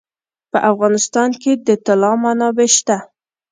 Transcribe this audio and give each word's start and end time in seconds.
په 0.51 0.57
افغانستان 0.71 1.29
کې 1.41 1.51
د 1.65 1.67
طلا 1.85 2.11
منابع 2.23 2.67
شته. 2.77 2.97